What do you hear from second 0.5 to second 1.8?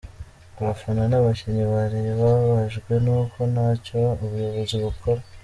Abafana n’abakinnyi